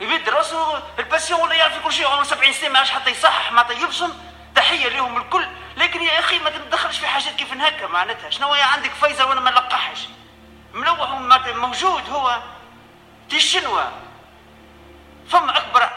يبد 0.00 0.28
راسو 0.28 0.78
ال 0.98 1.03
patient 1.03 1.40
ولا 1.40 1.54
يعرف 1.54 1.84
كل 1.84 1.92
شيء 1.92 2.06
عمره 2.06 2.22
70 2.22 2.52
سنة 2.52 2.68
ما 2.68 2.78
عادش 2.78 2.90
حتى 2.90 3.10
يصحح 3.10 3.52
معناتها 3.52 3.82
يبصم. 3.82 4.12
تحية 4.54 4.88
لهم 4.88 5.16
الكل. 5.16 5.46
لكن 5.82 6.02
يا 6.02 6.18
أخي 6.18 6.38
ما 6.38 6.50
تدخلش 6.50 6.98
في 6.98 7.06
حاجات 7.06 7.34
كيف 7.34 7.52
هكا 7.52 7.86
معناتها. 7.86 8.30
شنو 8.30 8.52
هي 8.52 8.62
عندك 8.62 8.90
فايزر 8.90 9.26
وأنا 9.26 9.40
ما 9.40 9.50
نلقحش؟ 9.50 10.08
ملوح 10.74 11.10
موجود 11.54 12.10
هو. 12.10 12.42
تي 13.30 13.36
الشنوى 13.36 13.84
فما 15.30 15.56
أكبر 15.56 15.90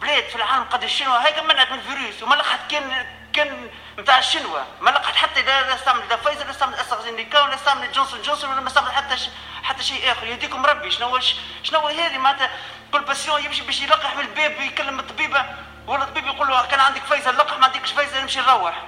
بلاد 0.00 0.24
في 0.24 0.36
العالم 0.36 0.64
قد 0.64 0.82
الشنوى 0.82 1.18
هاي 1.18 1.42
منعت 1.42 1.72
من 1.72 1.78
الفيروس 1.78 2.22
وما 2.22 2.34
لقحت 2.34 2.70
كان 2.70 3.06
كان 3.32 3.70
نتاع 3.98 4.18
الشنوى 4.18 4.64
ما 4.80 4.90
لقحت 4.90 5.16
حتى 5.16 5.42
لا 5.42 5.74
استعمل 5.74 6.08
لا 6.08 6.16
فايزر 6.16 6.44
لا 6.44 6.50
استعمل 6.50 6.74
استرازينيكا 6.74 7.40
ولا 7.40 7.54
استعمل 7.54 7.92
جونسون 7.92 8.22
جونسون 8.22 8.50
ولا 8.50 8.60
ما 8.60 8.68
استعمل 8.68 8.92
حتى 8.92 9.16
ش... 9.16 9.28
حتى 9.62 9.82
شيء 9.82 10.12
آخر. 10.12 10.26
يهديكم 10.26 10.66
ربي. 10.66 10.90
شنو 10.90 11.18
شنو 11.62 11.88
هذه؟ 11.88 12.18
معناتها 12.18 12.50
كل 12.92 13.00
باسيون 13.00 13.44
يمشي 13.44 13.62
باش 13.62 13.80
يلقح 13.80 14.16
من 14.16 14.20
الباب 14.20 14.60
يكلم 14.60 14.98
الطبيبة. 14.98 15.46
ولا 15.86 16.04
الطبيب 16.04 16.26
يقول 16.26 16.48
له 16.48 16.66
كان 16.66 16.80
عندك 16.80 17.02
فيزا 17.02 17.30
اللقح 17.30 17.58
ما 17.58 17.64
عندكش 17.64 17.92
فيزا 17.92 18.20
نمشي 18.20 18.40
نروح 18.40 18.82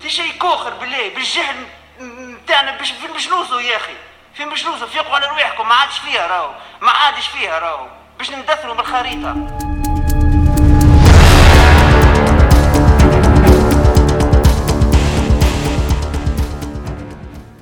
في 0.00 0.10
شيء 0.10 0.38
كوخر 0.38 0.70
بالله 0.70 1.08
بالجهل 1.08 1.66
نتاعنا 2.00 2.78
في 2.82 3.08
مشنوزو 3.16 3.58
يا 3.58 3.76
أخي؟ 3.76 3.94
في 4.34 4.44
مشنوزو 4.44 4.86
فيقوا 4.86 5.14
على 5.14 5.26
رواحكم 5.26 5.68
ما 5.68 5.74
عادش 5.74 5.98
فيها 5.98 6.26
راهو 6.26 6.54
ما 6.80 6.90
عادش 6.90 7.26
فيها 7.26 7.58
راهو 7.58 7.86
باش 8.18 8.30
ندثروا 8.30 8.74
بالخريطة. 8.74 9.34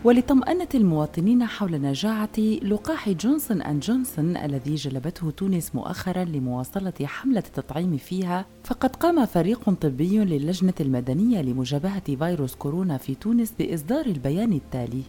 ولطمأنة 0.04 0.68
المواطنين 0.74 1.44
حول 1.46 1.80
نجاعة 1.80 2.38
لقاح 2.62 3.10
جونسون 3.10 3.62
أند 3.62 3.82
جونسون 3.82 4.36
الذي 4.36 4.74
جلبته 4.74 5.30
تونس 5.30 5.74
مؤخرا 5.74 6.24
لمواصلة 6.24 6.92
حملة 7.04 7.42
التطعيم 7.46 7.96
فيها 7.96 8.46
فقد 8.64 8.96
قام 8.96 9.26
فريق 9.26 9.70
طبي 9.70 10.18
للجنة 10.18 10.74
المدنية 10.80 11.42
لمجابهة 11.42 12.16
فيروس 12.16 12.54
كورونا 12.54 12.96
في 12.96 13.14
تونس 13.14 13.52
بإصدار 13.58 14.06
البيان 14.06 14.52
التالي. 14.52 15.02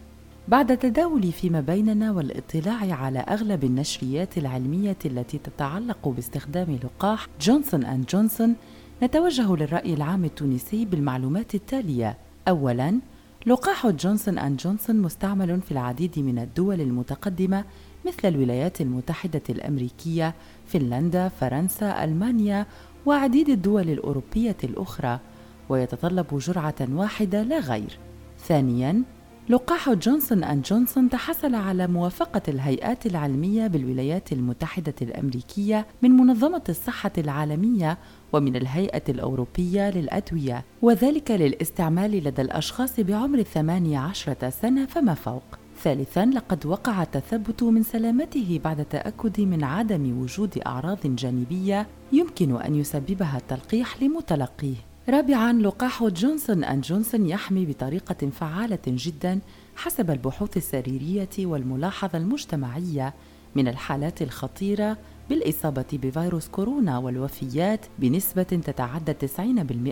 بعد 0.48 0.78
تداول 0.78 1.32
فيما 1.32 1.60
بيننا 1.60 2.12
والاطلاع 2.12 2.94
على 2.94 3.18
أغلب 3.18 3.64
النشريات 3.64 4.38
العلمية 4.38 4.96
التي 5.04 5.38
تتعلق 5.38 6.08
باستخدام 6.08 6.78
لقاح 6.84 7.26
جونسون 7.40 7.84
أند 7.84 8.06
جونسون 8.06 8.54
نتوجه 9.02 9.56
للرأي 9.56 9.94
العام 9.94 10.24
التونسي 10.24 10.84
بالمعلومات 10.84 11.54
التالية. 11.54 12.18
أولاً 12.48 13.00
لقاح 13.46 13.86
جونسون 13.86 14.38
أند 14.38 14.56
جونسون 14.56 14.96
مستعمل 14.96 15.60
في 15.60 15.72
العديد 15.72 16.18
من 16.18 16.38
الدول 16.38 16.80
المتقدمة 16.80 17.64
مثل 18.06 18.28
الولايات 18.28 18.80
المتحدة 18.80 19.42
الأمريكية، 19.50 20.34
فنلندا، 20.66 21.28
فرنسا، 21.28 22.04
ألمانيا 22.04 22.66
وعديد 23.06 23.48
الدول 23.48 23.90
الأوروبية 23.90 24.56
الأخرى، 24.64 25.20
ويتطلب 25.68 26.26
جرعة 26.38 26.74
واحدة 26.92 27.42
لا 27.42 27.58
غير. 27.58 27.98
ثانياً، 28.38 29.02
لقاح 29.48 29.90
جونسون 29.90 30.44
أند 30.44 30.62
جونسون 30.62 31.08
تحصل 31.10 31.54
على 31.54 31.86
موافقة 31.86 32.42
الهيئات 32.48 33.06
العلمية 33.06 33.66
بالولايات 33.66 34.32
المتحدة 34.32 34.94
الأمريكية 35.02 35.86
من 36.02 36.10
منظمة 36.10 36.62
الصحة 36.68 37.12
العالمية 37.18 37.98
ومن 38.32 38.56
الهيئة 38.56 39.02
الأوروبية 39.08 39.90
للأدوية 39.90 40.64
وذلك 40.82 41.30
للاستعمال 41.30 42.10
لدى 42.10 42.42
الأشخاص 42.42 43.00
بعمر 43.00 43.38
الثمانية 43.38 43.98
عشرة 43.98 44.50
سنة 44.50 44.86
فما 44.86 45.14
فوق. 45.14 45.44
ثالثا 45.82 46.24
لقد 46.24 46.66
وقع 46.66 47.02
التثبت 47.02 47.62
من 47.62 47.82
سلامته 47.82 48.60
بعد 48.64 48.84
تأكد 48.84 49.40
من 49.40 49.64
عدم 49.64 50.20
وجود 50.20 50.58
أعراض 50.66 50.98
جانبية 51.04 51.86
يمكن 52.12 52.56
أن 52.56 52.74
يسببها 52.74 53.36
التلقيح 53.38 54.02
لمتلقيه. 54.02 54.93
رابعا 55.08 55.52
لقاح 55.52 56.04
جونسون 56.04 56.64
أند 56.64 56.82
جونسون 56.82 57.26
يحمي 57.26 57.66
بطريقة 57.66 58.30
فعالة 58.30 58.78
جدا 58.86 59.40
حسب 59.76 60.10
البحوث 60.10 60.56
السريرية 60.56 61.28
والملاحظة 61.38 62.18
المجتمعية 62.18 63.14
من 63.54 63.68
الحالات 63.68 64.22
الخطيرة 64.22 64.96
بالإصابة 65.30 65.84
بفيروس 65.92 66.48
كورونا 66.48 66.98
والوفيات 66.98 67.80
بنسبة 67.98 68.42
تتعدى 68.42 69.14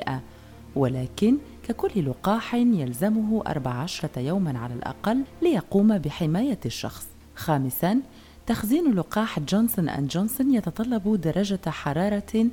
90% 0.06 0.10
ولكن 0.76 1.38
ككل 1.68 2.06
لقاح 2.10 2.54
يلزمه 2.54 3.42
14 3.46 4.08
يوما 4.16 4.58
على 4.58 4.74
الأقل 4.74 5.24
ليقوم 5.42 5.98
بحماية 5.98 6.60
الشخص. 6.66 7.06
خامسا 7.36 8.00
تخزين 8.46 8.94
لقاح 8.94 9.40
جونسون 9.40 9.88
أند 9.88 10.08
جونسون 10.08 10.54
يتطلب 10.54 11.20
درجة 11.20 11.70
حرارة 11.70 12.46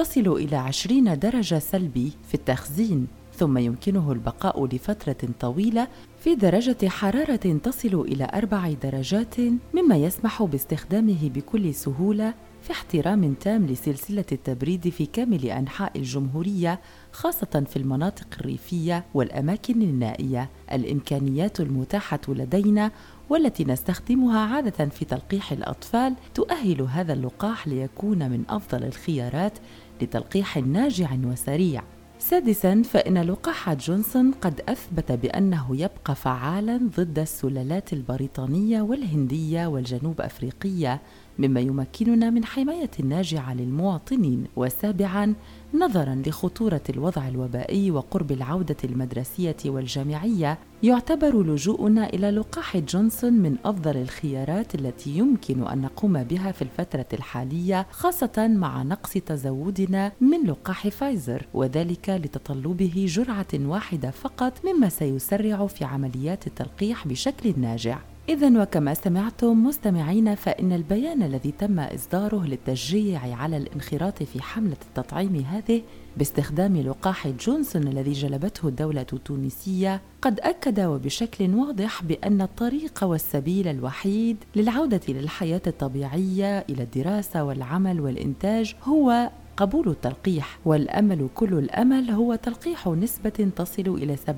تصل 0.00 0.36
إلى 0.36 0.56
20 0.56 1.18
درجة 1.18 1.58
سلبي 1.58 2.12
في 2.28 2.34
التخزين 2.34 3.06
ثم 3.34 3.58
يمكنه 3.58 4.12
البقاء 4.12 4.66
لفترة 4.66 5.28
طويلة 5.40 5.88
في 6.20 6.34
درجة 6.34 6.88
حرارة 6.88 7.58
تصل 7.62 8.00
إلى 8.00 8.30
أربع 8.34 8.72
درجات 8.82 9.34
مما 9.74 9.96
يسمح 9.96 10.42
باستخدامه 10.42 11.30
بكل 11.34 11.74
سهولة 11.74 12.34
في 12.62 12.72
احترام 12.72 13.34
تام 13.34 13.66
لسلسلة 13.66 14.24
التبريد 14.32 14.88
في 14.88 15.06
كامل 15.06 15.46
أنحاء 15.46 15.92
الجمهورية 15.96 16.80
خاصة 17.12 17.64
في 17.70 17.76
المناطق 17.76 18.26
الريفية 18.40 19.04
والأماكن 19.14 19.82
النائية. 19.82 20.50
الإمكانيات 20.72 21.60
المتاحة 21.60 22.20
لدينا 22.28 22.90
والتي 23.30 23.64
نستخدمها 23.64 24.40
عادة 24.40 24.88
في 24.88 25.04
تلقيح 25.04 25.52
الأطفال 25.52 26.14
تؤهل 26.34 26.82
هذا 26.82 27.12
اللقاح 27.12 27.68
ليكون 27.68 28.30
من 28.30 28.44
أفضل 28.48 28.84
الخيارات 28.84 29.58
لتلقيح 30.02 30.58
ناجع 30.58 31.08
وسريع. 31.24 31.82
سادسا 32.18 32.82
فإن 32.82 33.18
لقاح 33.18 33.74
جونسون 33.74 34.32
قد 34.32 34.60
أثبت 34.68 35.12
بأنه 35.12 35.76
يبقى 35.76 36.14
فعالا 36.14 36.80
ضد 36.96 37.18
السلالات 37.18 37.92
البريطانية 37.92 38.82
والهندية 38.82 39.66
والجنوب 39.66 40.20
أفريقية 40.20 41.00
مما 41.40 41.60
يمكننا 41.60 42.30
من 42.30 42.44
حماية 42.44 42.90
ناجعة 43.04 43.54
للمواطنين. 43.54 44.44
وسابعا 44.56 45.34
نظرا 45.74 46.22
لخطورة 46.26 46.80
الوضع 46.90 47.28
الوبائي 47.28 47.90
وقرب 47.90 48.32
العودة 48.32 48.76
المدرسية 48.84 49.56
والجامعية 49.66 50.58
يعتبر 50.82 51.42
لجوءنا 51.42 52.06
إلى 52.08 52.30
لقاح 52.30 52.76
جونسون 52.76 53.32
من 53.32 53.56
أفضل 53.64 53.96
الخيارات 53.96 54.74
التي 54.74 55.10
يمكن 55.18 55.66
أن 55.66 55.80
نقوم 55.80 56.22
بها 56.22 56.52
في 56.52 56.62
الفترة 56.62 57.06
الحالية 57.12 57.86
خاصة 57.90 58.48
مع 58.48 58.82
نقص 58.82 59.12
تزودنا 59.12 60.12
من 60.20 60.46
لقاح 60.46 60.88
فايزر. 60.88 61.46
وذلك 61.54 62.10
لتطلبه 62.10 63.06
جرعة 63.08 63.46
واحدة 63.54 64.10
فقط 64.10 64.52
مما 64.64 64.88
سيسرع 64.88 65.66
في 65.66 65.84
عمليات 65.84 66.46
التلقيح 66.46 67.08
بشكل 67.08 67.54
ناجع. 67.56 67.98
إذا 68.28 68.62
وكما 68.62 68.94
سمعتم 68.94 69.64
مستمعين 69.64 70.34
فإن 70.34 70.72
البيان 70.72 71.22
الذي 71.22 71.52
تم 71.58 71.80
إصداره 71.80 72.46
للتشجيع 72.46 73.20
على 73.36 73.56
الانخراط 73.56 74.22
في 74.22 74.42
حملة 74.42 74.76
التطعيم 74.88 75.36
هذه 75.36 75.82
باستخدام 76.16 76.76
لقاح 76.76 77.28
جونسون 77.28 77.88
الذي 77.88 78.12
جلبته 78.12 78.68
الدولة 78.68 79.06
التونسية 79.12 80.00
قد 80.22 80.40
أكد 80.40 80.80
وبشكل 80.80 81.54
واضح 81.54 82.02
بأن 82.02 82.42
الطريق 82.42 83.04
والسبيل 83.04 83.68
الوحيد 83.68 84.36
للعودة 84.56 85.00
للحياة 85.08 85.62
الطبيعية 85.66 86.58
إلى 86.58 86.82
الدراسة 86.82 87.44
والعمل 87.44 88.00
والإنتاج 88.00 88.74
هو 88.84 89.30
قبول 89.60 89.88
التلقيح 89.88 90.58
والأمل 90.64 91.28
كل 91.34 91.52
الأمل 91.52 92.10
هو 92.10 92.34
تلقيح 92.34 92.86
نسبة 92.86 93.50
تصل 93.56 93.98
إلى 94.02 94.16
70% 94.16 94.30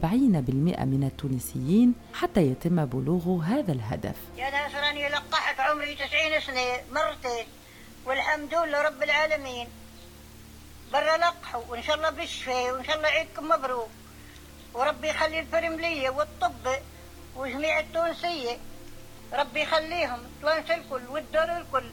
من 0.84 1.10
التونسيين 1.12 1.94
حتى 2.14 2.40
يتم 2.40 2.84
بلوغ 2.84 3.42
هذا 3.44 3.72
الهدف. 3.72 4.16
يا 4.36 4.50
ناس 4.50 4.74
راني 4.74 5.08
لقحت 5.08 5.60
عمري 5.60 5.94
90 5.94 6.40
سنة 6.46 6.80
مرتين 6.92 7.46
والحمد 8.06 8.54
لله 8.54 8.82
رب 8.82 9.02
العالمين. 9.02 9.68
برا 10.92 11.16
لقحوا 11.16 11.62
وإن 11.68 11.82
شاء 11.82 11.96
الله 11.96 12.10
بالشفاء 12.10 12.72
وإن 12.72 12.84
شاء 12.84 12.96
الله 12.96 13.08
عيدكم 13.08 13.48
مبروك. 13.48 13.88
وربي 14.74 15.08
يخلي 15.08 15.40
الفرم 15.40 15.80
لي 15.80 16.08
والطب 16.08 16.66
وجميع 17.36 17.80
التونسية. 17.80 18.56
ربي 19.32 19.62
يخليهم 19.62 20.18
توانس 20.42 20.70
الكل 20.70 21.02
والدار 21.10 21.56
الكل. 21.58 21.90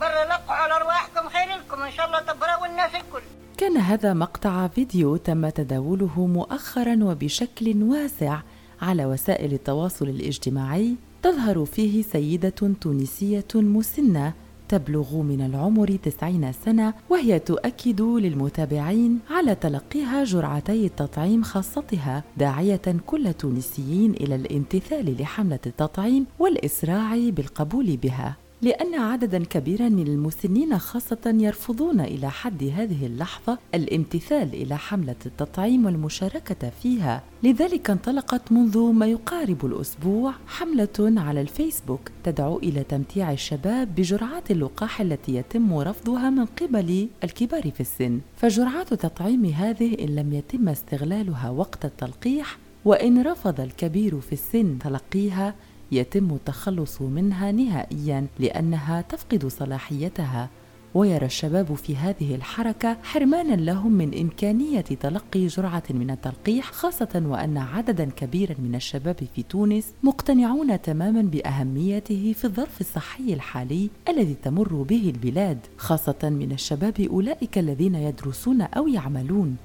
برا 0.00 0.24
لقوا 0.24 0.54
على 0.54 0.76
أرواحكم 0.76 1.28
خير 1.28 1.48
لكم 1.58 1.82
إن 1.82 1.92
شاء 1.92 2.06
الله 2.06 2.20
تبرأوا 2.20 2.66
الناس 2.66 2.94
الكل. 2.94 3.22
كان 3.56 3.76
هذا 3.76 4.12
مقطع 4.14 4.68
فيديو 4.68 5.16
تم 5.16 5.48
تداوله 5.48 6.26
مؤخرا 6.26 6.98
وبشكل 7.02 7.82
واسع 7.82 8.40
على 8.82 9.06
وسائل 9.06 9.52
التواصل 9.52 10.08
الاجتماعي 10.08 10.94
تظهر 11.22 11.64
فيه 11.64 12.02
سيدة 12.02 12.74
تونسية 12.80 13.44
مسنة 13.54 14.32
تبلغ 14.68 15.16
من 15.16 15.46
العمر 15.46 15.96
تسعين 16.02 16.52
سنة 16.52 16.94
وهي 17.10 17.38
تؤكد 17.38 18.00
للمتابعين 18.00 19.20
على 19.30 19.54
تلقيها 19.54 20.24
جرعتي 20.24 20.86
التطعيم 20.86 21.42
خاصتها 21.42 22.24
داعية 22.36 22.96
كل 23.06 23.26
التونسيين 23.26 24.10
إلى 24.10 24.34
الامتثال 24.34 25.22
لحملة 25.22 25.58
التطعيم 25.66 26.26
والإسراع 26.38 27.16
بالقبول 27.16 27.96
بها. 27.96 28.36
لأن 28.62 28.94
عددا 28.94 29.44
كبيرا 29.44 29.88
من 29.88 30.06
المسنين 30.06 30.78
خاصة 30.78 31.34
يرفضون 31.38 32.00
إلى 32.00 32.30
حد 32.30 32.64
هذه 32.64 33.06
اللحظة 33.06 33.58
الامتثال 33.74 34.54
إلى 34.54 34.78
حملة 34.78 35.16
التطعيم 35.26 35.86
والمشاركة 35.86 36.70
فيها، 36.82 37.22
لذلك 37.42 37.90
انطلقت 37.90 38.52
منذ 38.52 38.78
ما 38.78 39.06
يقارب 39.06 39.66
الأسبوع 39.66 40.32
حملة 40.46 41.20
على 41.20 41.40
الفيسبوك 41.40 42.00
تدعو 42.24 42.58
إلى 42.58 42.82
تمتيع 42.82 43.32
الشباب 43.32 43.94
بجرعات 43.94 44.50
اللقاح 44.50 45.00
التي 45.00 45.34
يتم 45.34 45.74
رفضها 45.78 46.30
من 46.30 46.44
قبل 46.44 47.08
الكبار 47.24 47.70
في 47.70 47.80
السن، 47.80 48.20
فجرعات 48.36 48.92
التطعيم 48.92 49.44
هذه 49.44 50.04
إن 50.04 50.14
لم 50.14 50.32
يتم 50.32 50.68
استغلالها 50.68 51.50
وقت 51.50 51.84
التلقيح 51.84 52.58
وإن 52.84 53.22
رفض 53.22 53.60
الكبير 53.60 54.20
في 54.20 54.32
السن 54.32 54.78
تلقيها 54.78 55.54
يتم 55.92 56.30
التخلص 56.34 57.02
منها 57.02 57.52
نهائيا 57.52 58.26
لأنها 58.38 59.00
تفقد 59.00 59.46
صلاحيتها 59.46 60.48
ويرى 60.94 61.26
الشباب 61.26 61.74
في 61.74 61.96
هذه 61.96 62.34
الحركة 62.34 62.96
حرمانا 63.02 63.54
لهم 63.54 63.92
من 63.92 64.18
إمكانية 64.20 64.80
تلقي 64.80 65.46
جرعة 65.46 65.82
من 65.90 66.10
التلقيح 66.10 66.72
خاصة 66.72 67.22
وأن 67.26 67.58
عددا 67.58 68.10
كبيرا 68.16 68.54
من 68.58 68.74
الشباب 68.74 69.16
في 69.34 69.42
تونس 69.42 69.92
مقتنعون 70.02 70.82
تماما 70.82 71.22
بأهميته 71.22 72.34
في 72.36 72.44
الظرف 72.44 72.80
الصحي 72.80 73.34
الحالي 73.34 73.90
الذي 74.08 74.36
تمر 74.42 74.82
به 74.82 75.12
البلاد 75.14 75.58
خاصة 75.76 76.18
من 76.22 76.52
الشباب 76.52 77.00
أولئك 77.00 77.58
الذين 77.58 77.94
يدرسون 77.94 78.62
أو 78.62 78.88
يعملون. 78.88 79.56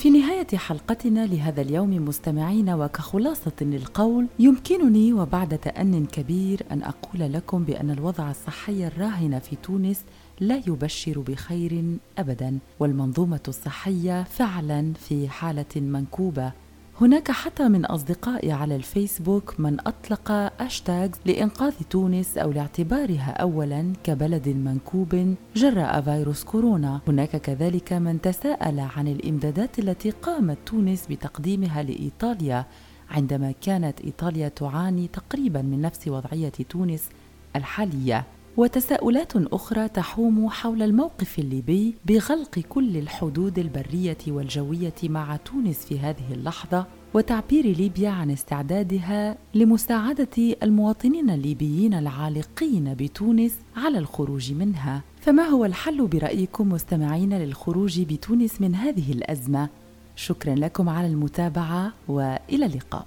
في 0.00 0.10
نهاية 0.10 0.46
حلقتنا 0.56 1.26
لهذا 1.26 1.60
اليوم 1.60 2.04
مستمعين 2.08 2.70
وكخلاصة 2.70 3.52
للقول 3.60 4.26
يمكنني 4.38 5.12
وبعد 5.12 5.58
تأن 5.58 6.06
كبير 6.06 6.62
أن 6.70 6.82
أقول 6.82 7.32
لكم 7.32 7.64
بأن 7.64 7.90
الوضع 7.90 8.30
الصحي 8.30 8.86
الراهن 8.86 9.38
في 9.38 9.56
تونس 9.56 10.04
لا 10.40 10.62
يبشر 10.66 11.18
بخير 11.18 11.98
ابدا 12.18 12.58
والمنظومة 12.78 13.40
الصحية 13.48 14.22
فعلا 14.22 14.92
في 14.92 15.28
حالة 15.28 15.76
منكوبة. 15.76 16.52
هناك 17.00 17.30
حتى 17.30 17.68
من 17.68 17.84
أصدقائي 17.84 18.52
على 18.52 18.76
الفيسبوك 18.76 19.60
من 19.60 19.80
أطلق 19.80 20.30
أشتاغ 20.60 21.08
لإنقاذ 21.26 21.72
تونس 21.90 22.38
أو 22.38 22.52
لاعتبارها 22.52 23.30
أولا 23.30 23.92
كبلد 24.04 24.48
منكوب 24.48 25.34
جراء 25.56 26.00
فيروس 26.00 26.44
كورونا. 26.44 27.00
هناك 27.08 27.36
كذلك 27.36 27.92
من 27.92 28.20
تساءل 28.20 28.80
عن 28.80 29.08
الإمدادات 29.08 29.78
التي 29.78 30.10
قامت 30.10 30.58
تونس 30.66 31.06
بتقديمها 31.06 31.82
لإيطاليا 31.82 32.66
عندما 33.10 33.52
كانت 33.60 34.00
إيطاليا 34.00 34.48
تعاني 34.48 35.08
تقريبا 35.08 35.62
من 35.62 35.80
نفس 35.80 36.08
وضعية 36.08 36.52
تونس 36.68 37.08
الحالية. 37.56 38.24
وتساؤلات 38.56 39.32
أخرى 39.36 39.88
تحوم 39.88 40.48
حول 40.48 40.82
الموقف 40.82 41.38
الليبي 41.38 41.94
بغلق 42.06 42.58
كل 42.58 42.96
الحدود 42.96 43.58
البرية 43.58 44.18
والجوية 44.28 44.94
مع 45.04 45.36
تونس 45.36 45.84
في 45.86 45.98
هذه 45.98 46.32
اللحظة 46.32 46.86
وتعبير 47.14 47.66
ليبيا 47.66 48.10
عن 48.10 48.30
استعدادها 48.30 49.36
لمساعدة 49.54 50.56
المواطنين 50.62 51.30
الليبيين 51.30 51.94
العالقين 51.94 52.94
بتونس 52.94 53.54
على 53.76 53.98
الخروج 53.98 54.52
منها. 54.52 55.02
فما 55.20 55.42
هو 55.42 55.64
الحل 55.64 56.06
برأيكم 56.06 56.68
مستمعين 56.68 57.38
للخروج 57.38 58.00
بتونس 58.00 58.60
من 58.60 58.74
هذه 58.74 59.12
الأزمة؟ 59.12 59.68
شكرا 60.16 60.54
لكم 60.54 60.88
على 60.88 61.06
المتابعة 61.06 61.92
وإلى 62.08 62.66
اللقاء. 62.66 63.06